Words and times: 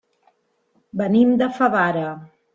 Venim 1.03 1.37
de 1.43 1.51
Favara. 1.61 2.09